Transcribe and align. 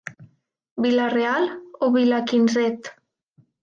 Vila-real 0.85 1.47
o 1.79 1.93
vila 1.99 2.25
quinzet? 2.33 2.95